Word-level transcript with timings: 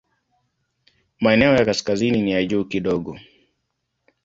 Maeneo 1.19 1.55
ya 1.55 1.65
kaskazini 1.65 2.21
ni 2.21 2.31
ya 2.31 2.45
juu 2.45 2.65
kidogo. 2.65 3.19